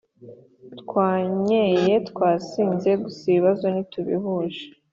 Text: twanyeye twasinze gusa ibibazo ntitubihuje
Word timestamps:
twanyeye 0.79 1.93
twasinze 2.09 2.89
gusa 3.03 3.21
ibibazo 3.31 3.65
ntitubihuje 3.69 4.63